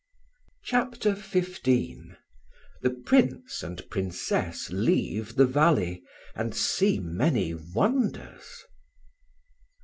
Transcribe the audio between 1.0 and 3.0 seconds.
XV THE